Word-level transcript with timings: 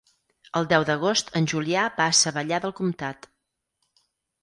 El 0.59 0.65
deu 0.71 0.85
d'agost 0.91 1.29
en 1.41 1.49
Julià 1.53 1.85
va 2.01 2.09
a 2.09 2.17
Savallà 2.23 2.63
del 2.67 2.77
Comtat. 2.83 3.33